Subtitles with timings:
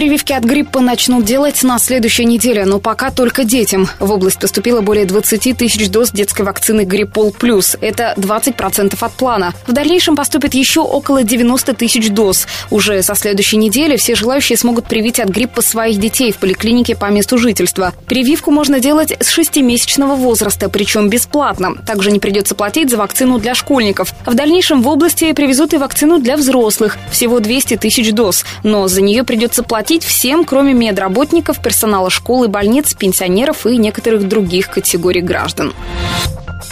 [0.00, 3.86] Прививки от гриппа начнут делать на следующей неделе, но пока только детям.
[3.98, 7.76] В область поступило более 20 тысяч доз детской вакцины «Гриппол Плюс».
[7.82, 9.52] Это 20% от плана.
[9.66, 12.46] В дальнейшем поступит еще около 90 тысяч доз.
[12.70, 17.10] Уже со следующей недели все желающие смогут привить от гриппа своих детей в поликлинике по
[17.10, 17.92] месту жительства.
[18.06, 21.74] Прививку можно делать с 6-месячного возраста, причем бесплатно.
[21.86, 24.14] Также не придется платить за вакцину для школьников.
[24.24, 26.96] В дальнейшем в области привезут и вакцину для взрослых.
[27.10, 28.46] Всего 200 тысяч доз.
[28.62, 33.76] Но за нее придется платить платить всем, кроме медработников, персонала школ и больниц, пенсионеров и
[33.76, 35.72] некоторых других категорий граждан.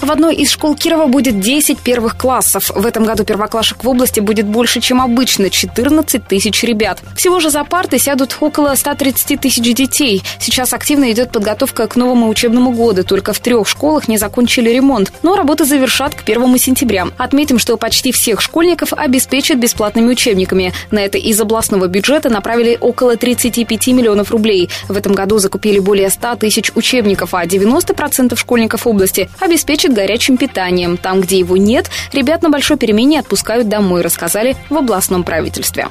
[0.00, 2.70] В одной из школ Кирова будет 10 первых классов.
[2.74, 7.00] В этом году первоклашек в области будет больше, чем обычно– 14 тысяч ребят.
[7.16, 10.22] Всего же за парты сядут около 130 тысяч детей.
[10.38, 13.04] Сейчас активно идет подготовка к новому учебному году.
[13.04, 15.12] Только в трех школах не закончили ремонт.
[15.22, 17.08] Но работы завершат к 1 сентября.
[17.18, 20.72] Отметим, что почти всех школьников обеспечат бесплатными учебниками.
[20.90, 24.70] На это из областного бюджета направили 35 миллионов рублей.
[24.88, 30.96] В этом году закупили более 100 тысяч учебников, а 90% школьников области обеспечат горячим питанием.
[30.96, 35.88] Там, где его нет, ребят на большой перемене отпускают домой, рассказали в областном правительстве.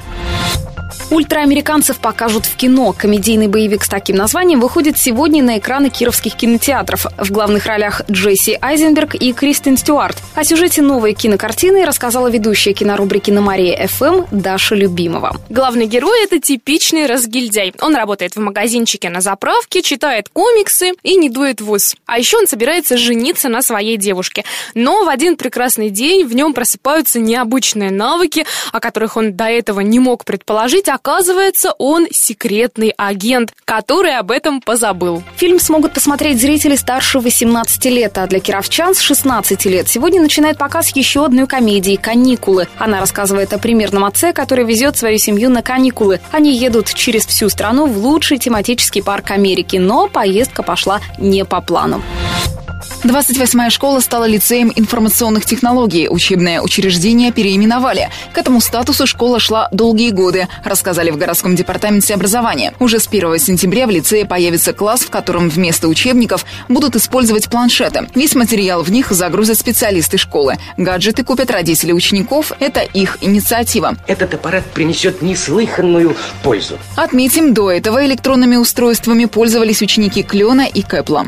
[1.10, 2.94] Ультраамериканцев покажут в кино.
[2.96, 7.06] Комедийный боевик с таким названием выходит сегодня на экраны кировских кинотеатров.
[7.16, 10.16] В главных ролях Джесси Айзенберг и Кристин Стюарт.
[10.34, 15.36] О сюжете новой кинокартины рассказала ведущая кинорубрики на Мария ФМ Даша Любимова.
[15.48, 17.72] Главный герой– это типичный разгильдяй.
[17.80, 21.70] Он работает в магазинчике на заправке, читает комиксы и не дует в.
[22.06, 24.44] А еще он собирается жениться на своей девушке.
[24.74, 29.80] Но в один прекрасный день в нем просыпаются необычные навыки, о которых он до этого
[29.80, 35.22] не мог предположить, оказывается, он секретный агент, который об этом позабыл.
[35.36, 39.88] Фильм смогут посмотреть зрители старше 18 лет, а для кировчан с 16 лет.
[39.88, 42.66] Сегодня начинает показ еще одной комедии «Каникулы».
[42.78, 46.20] Она рассказывает о примерном отце, который везет свою семью на каникулы.
[46.32, 51.60] Они едут через всю страну в лучший тематический парк Америки, но поездка пошла не по
[51.60, 52.02] плану.
[53.04, 56.08] 28-я школа стала лицеем информационных технологий.
[56.08, 58.10] Учебное учреждение переименовали.
[58.32, 62.74] К этому статусу школа шла долгие годы, рассказали в городском департаменте образования.
[62.78, 68.06] Уже с 1 сентября в лицее появится класс, в котором вместо учебников будут использовать планшеты.
[68.14, 70.58] Весь материал в них загрузят специалисты школы.
[70.76, 72.52] Гаджеты купят родители учеников.
[72.60, 73.96] Это их инициатива.
[74.06, 76.78] Этот аппарат принесет неслыханную пользу.
[76.96, 81.26] Отметим, до этого электронными устройствами пользовались ученики Клена и Кэпла.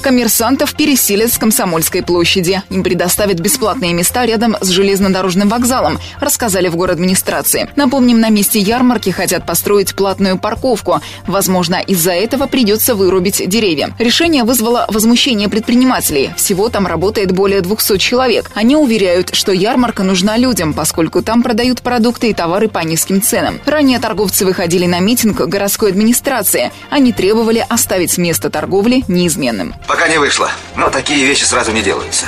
[0.00, 2.62] Коммерсантов переселят с Комсомольской площади.
[2.70, 7.68] Им предоставят бесплатные места рядом с железнодорожным вокзалом, рассказали в город администрации.
[7.76, 11.00] Напомним, на месте ярмарки хотят построить платную парковку.
[11.26, 13.94] Возможно, из-за этого придется вырубить деревья.
[13.98, 16.30] Решение вызвало возмущение предпринимателей.
[16.36, 18.50] Всего там работает более 200 человек.
[18.54, 23.60] Они уверяют, что ярмарка нужна людям, поскольку там продают продукты и товары по низким ценам.
[23.66, 26.72] Ранее торговцы выходили на митинг городской администрации.
[26.90, 29.74] Они требовали оставить место торговли неизменным.
[29.90, 32.26] Пока не вышло, но такие вещи сразу не делаются.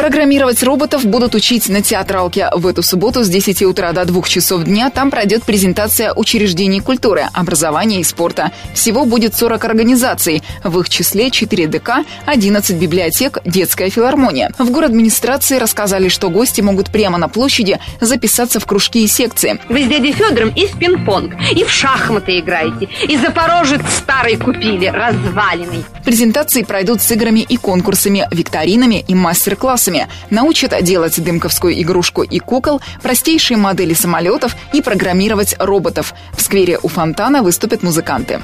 [0.00, 2.48] Программировать роботов будут учить на театралке.
[2.54, 7.28] В эту субботу с 10 утра до 2 часов дня там пройдет презентация учреждений культуры,
[7.34, 8.50] образования и спорта.
[8.72, 10.42] Всего будет 40 организаций.
[10.64, 11.90] В их числе 4 ДК,
[12.24, 14.50] 11 библиотек, детская филармония.
[14.58, 19.60] В город администрации рассказали, что гости могут прямо на площади записаться в кружки и секции.
[19.68, 24.86] Вы с дядей Федором и в пинг-понг, и в шахматы играете, и Запорожец старый купили,
[24.86, 25.84] разваленный.
[26.06, 30.08] Презентации пройдут с играми и конкурсами, викторинами и мастер-классами классами.
[30.30, 36.14] Научат делать дымковскую игрушку и кукол, простейшие модели самолетов и программировать роботов.
[36.36, 38.40] В сквере у фонтана выступят музыканты.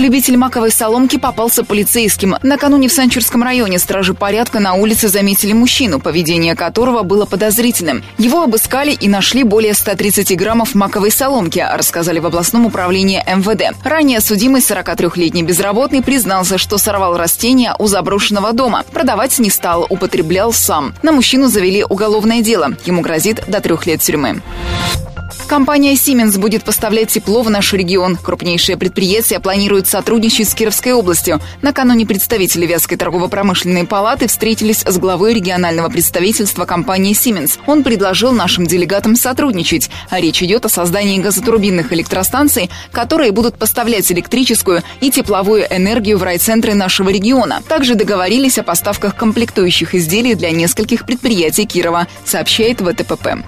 [0.00, 2.36] Любитель маковой соломки попался полицейским.
[2.42, 8.02] Накануне в Санчурском районе стражи порядка на улице заметили мужчину, поведение которого было подозрительным.
[8.16, 13.76] Его обыскали и нашли более 130 граммов маковой соломки, рассказали в областном управлении МВД.
[13.84, 18.84] Ранее судимый 43-летний безработный признался, что сорвал растения у заброшенного дома.
[18.90, 20.94] Продавать не стал, употреблял сам.
[21.02, 22.74] На мужчину завели уголовное дело.
[22.86, 24.40] Ему грозит до трех лет тюрьмы.
[25.46, 28.16] Компания Siemens будет поставлять тепло в наш регион.
[28.16, 31.40] Крупнейшее предприятие планирует сотрудничать с Кировской областью.
[31.60, 37.58] Накануне представители Вятской торгово-промышленной палаты встретились с главой регионального представительства компании Siemens.
[37.66, 39.90] Он предложил нашим делегатам сотрудничать.
[40.08, 46.22] А речь идет о создании газотурбинных электростанций, которые будут поставлять электрическую и тепловую энергию в
[46.22, 47.62] райцентры нашего региона.
[47.68, 53.44] Также договорились о поставках комплектующих изделий для нескольких предприятий Кирова, сообщает ВТПП.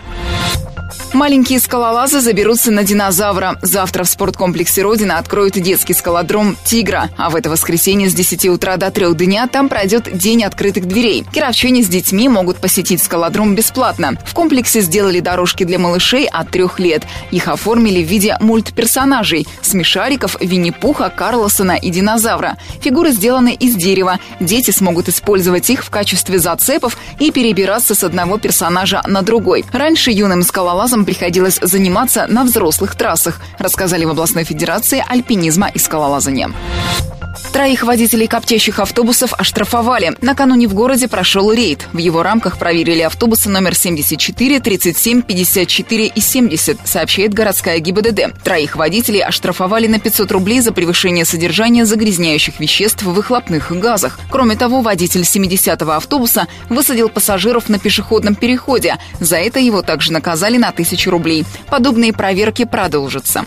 [1.12, 3.58] Маленькие скалолазы заберутся на динозавра.
[3.60, 7.10] Завтра в спорткомплексе «Родина» откроют детский скалодром «Тигра».
[7.18, 11.24] А в это воскресенье с 10 утра до 3 дня там пройдет День открытых дверей.
[11.32, 14.18] Кировчане с детьми могут посетить скалодром бесплатно.
[14.24, 17.02] В комплексе сделали дорожки для малышей от трех лет.
[17.30, 22.56] Их оформили в виде мультперсонажей– смешариков, Винни-Пуха, Карлосона и динозавра.
[22.80, 24.18] Фигуры сделаны из дерева.
[24.40, 29.64] Дети смогут использовать их в качестве зацепов и перебираться с одного персонажа на другой.
[29.72, 36.52] Раньше юным скалолазам приходилось заниматься на взрослых трассах, рассказали в областной федерации альпинизма и скалолазания.
[37.52, 40.16] Троих водителей коптящих автобусов оштрафовали.
[40.22, 41.86] Накануне в городе прошел рейд.
[41.92, 48.42] В его рамках проверили автобусы номер 74, 37, 54 и 70, сообщает городская ГИБДД.
[48.42, 54.18] Троих водителей оштрафовали на 500 рублей за превышение содержания загрязняющих веществ в выхлопных газах.
[54.30, 58.96] Кроме того, водитель 70-го автобуса высадил пассажиров на пешеходном переходе.
[59.20, 61.44] За это его также наказали на 1000 рублей.
[61.68, 63.44] Подобные проверки продолжатся.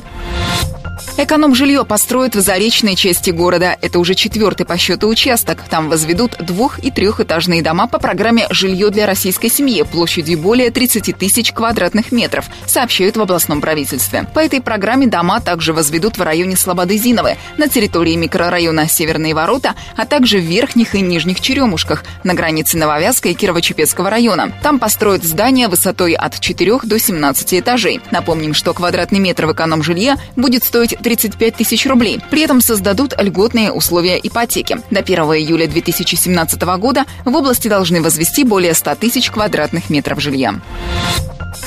[1.17, 3.77] Эконом-жилье построят в заречной части города.
[3.81, 5.63] Это уже четвертый по счету участок.
[5.69, 11.17] Там возведут двух- и трехэтажные дома по программе «Жилье для российской семьи» площадью более 30
[11.17, 14.27] тысяч квадратных метров, сообщают в областном правительстве.
[14.33, 20.05] По этой программе дома также возведут в районе Слободы-Зиновы, на территории микрорайона Северные ворота, а
[20.05, 24.51] также в Верхних и Нижних Черемушках, на границе Нововязка и Кирово-Чепецкого района.
[24.61, 28.01] Там построят здания высотой от 4 до 17 этажей.
[28.11, 32.19] Напомним, что квадратный метр в эконом-жилье будет стоить 35 тысяч рублей.
[32.31, 34.79] При этом создадут льготные условия ипотеки.
[34.89, 40.55] До 1 июля 2017 года в области должны возвести более 100 тысяч квадратных метров жилья.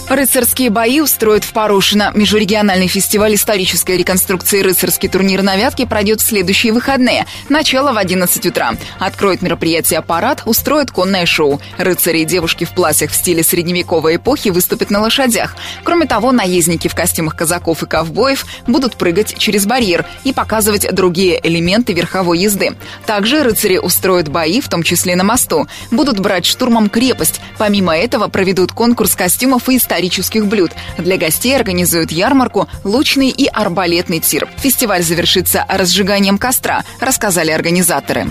[0.08, 2.12] Рыцарские бои устроят в Порошино.
[2.14, 7.26] Межрегиональный фестиваль исторической реконструкции «Рыцарский турнир на Вятке» пройдет в следующие выходные.
[7.50, 8.72] Начало в 11 утра.
[8.98, 11.60] Откроет мероприятие «Парад», устроит конное шоу.
[11.76, 15.54] Рыцари и девушки в платьях в стиле средневековой эпохи выступят на лошадях.
[15.84, 21.38] Кроме того, наездники в костюмах казаков и ковбоев будут прыгать через барьер и показывать другие
[21.46, 22.74] элементы верховой езды.
[23.04, 25.68] Также рыцари устроят бои, в том числе на мосту.
[25.90, 27.42] Будут брать штурмом крепость.
[27.58, 30.70] Помимо этого проведут конкурс костюмов и исторических блюд.
[30.96, 34.48] Для гостей организуют ярмарку, лучный и арбалетный тир.
[34.58, 38.30] Фестиваль завершится разжиганием костра, рассказали организаторы.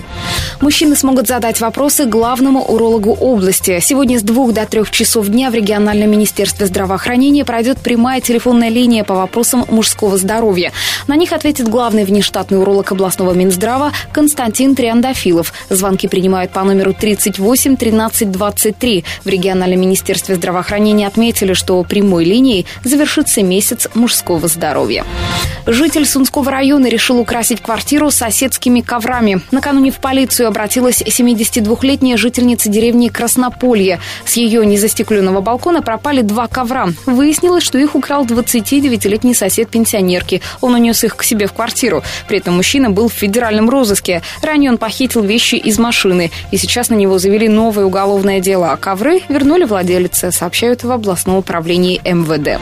[0.60, 3.78] Мужчины смогут задать вопросы главному урологу области.
[3.80, 9.04] Сегодня с двух до трех часов дня в региональном министерстве здравоохранения пройдет прямая телефонная линия
[9.04, 10.72] по вопросам мужского здоровья.
[11.06, 15.52] На них ответит главный внештатный уролог областного Минздрава Константин Триандафилов.
[15.70, 19.04] Звонки принимают по номеру 38 13 23.
[19.24, 25.04] В региональном министерстве здравоохранения отметили, что прямой линией завершится месяц мужского здоровья.
[25.66, 29.40] Житель Сунского района решил украсить квартиру соседскими коврами.
[29.52, 34.00] Накануне в полицию обратилась 72-летняя жительница деревни Краснополье.
[34.24, 36.88] С ее незастекленного балкона пропали два ковра.
[37.06, 40.42] Выяснилось, что их украл 29-летний сосед пенсионерки.
[40.60, 42.02] Он унес их к себе в квартиру.
[42.26, 44.22] При этом мужчина был в федеральном розыске.
[44.42, 46.30] Ранее он похитил вещи из машины.
[46.50, 48.72] И сейчас на него завели новое уголовное дело.
[48.72, 52.60] А ковры вернули владелице, сообщают в областном управлении МВД.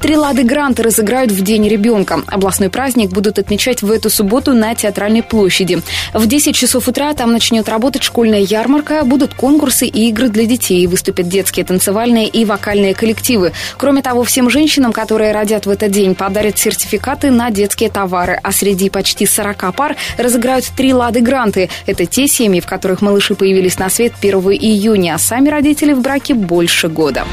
[0.00, 2.22] Три лады гранты разыграют в День ребенка.
[2.26, 5.80] Областной праздник будут отмечать в эту субботу на Театральной площади.
[6.12, 10.84] В 10 часов утра там начнет работать школьная ярмарка, будут конкурсы и игры для детей,
[10.88, 13.52] выступят детские танцевальные и вокальные коллективы.
[13.78, 18.50] Кроме того, всем женщинам, которые родят в этот день, подарят сертификаты на детские товары, а
[18.50, 21.70] среди почти 40 пар разыграют три лады гранты.
[21.86, 26.00] Это те семьи, в которых малыши появились на свет 1 июня, а сами родители в
[26.00, 27.24] браке больше года.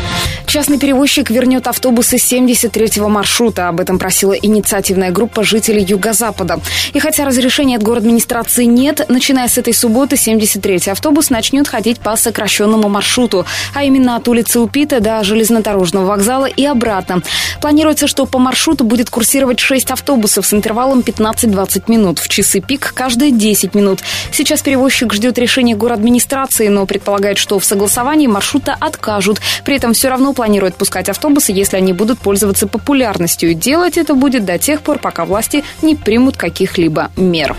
[0.49, 3.67] Частный перевозчик вернет автобусы 73-го маршрута.
[3.67, 6.59] Об этом просила инициативная группа жителей Юго-Запада.
[6.91, 11.99] И хотя разрешения от город администрации нет, начиная с этой субботы 73-й автобус начнет ходить
[11.99, 17.21] по сокращенному маршруту, а именно от улицы Упита до железнодорожного вокзала и обратно.
[17.61, 22.17] Планируется, что по маршруту будет курсировать 6 автобусов с интервалом 15-20 минут.
[22.17, 23.99] В часы пик каждые 10 минут.
[24.31, 29.41] Сейчас перевозчик ждет решения город администрации, но предполагает, что в согласовании маршрута откажут.
[29.63, 33.53] При этом все равно планирует пускать автобусы, если они будут пользоваться популярностью.
[33.53, 37.57] Делать это будет до тех пор, пока власти не примут каких-либо мер.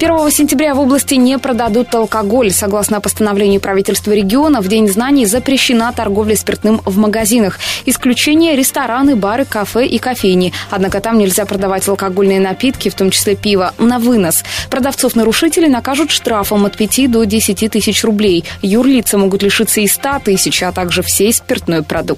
[0.00, 2.50] 1 сентября в области не продадут алкоголь.
[2.50, 7.58] Согласно постановлению правительства региона, в День знаний запрещена торговля спиртным в магазинах.
[7.84, 10.54] Исключение– рестораны, бары, кафе и кофейни.
[10.70, 14.44] Однако там нельзя продавать алкогольные напитки, в том числе пиво, на вынос.
[14.70, 18.44] Продавцов-нарушителей накажут штрафом от 5 до 10 тысяч рублей.
[18.62, 22.13] Юрлица могут лишиться и 100 тысяч, а также всей спиртной продукции.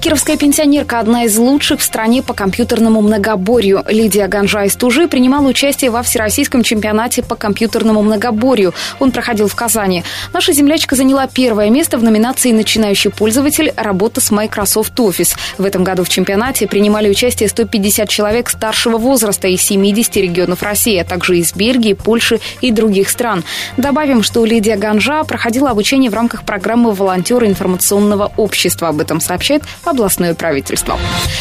[0.00, 3.84] Кировская пенсионерка– одна из лучших в стране по компьютерному многоборью.
[3.88, 8.74] Лидия Ганжа из Тужи принимала участие во всероссийском чемпионате по компьютерному многоборью.
[9.00, 10.04] Он проходил в Казани.
[10.32, 13.72] Наша землячка заняла первое место в номинации «Начинающий пользователь.
[13.76, 15.36] Работа с Microsoft Office».
[15.58, 20.96] В этом году в чемпионате принимали участие 150 человек старшего возраста из 70 регионов России,
[20.96, 23.44] а также из Бельгии, Польши и других стран.
[23.76, 28.87] Добавим, что Лидия Ганжа проходила обучение в рамках программы «Волонтеры информационного общества».
[28.88, 30.98] Об этом сообщает областное правительство.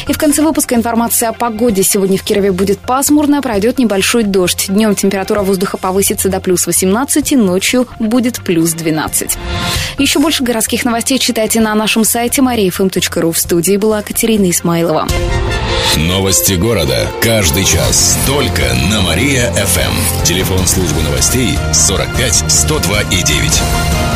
[0.08, 1.84] И в конце выпуска информация о погоде.
[1.84, 4.66] Сегодня в Кирове будет пасмурно, пройдет небольшой дождь.
[4.68, 9.38] Днем температура воздуха повысится до плюс 18, ночью будет плюс 12.
[9.98, 13.32] Еще больше городских новостей читайте на нашем сайте mariafm.ru.
[13.32, 15.08] В студии была Катерина Исмайлова.
[15.96, 17.08] Новости города.
[17.22, 18.18] Каждый час.
[18.28, 18.62] Только
[18.92, 20.24] на Мария-ФМ.
[20.24, 24.07] Телефон службы новостей 45 102 и 9.